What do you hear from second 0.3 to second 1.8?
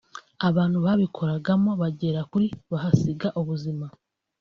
abantu babikoragamo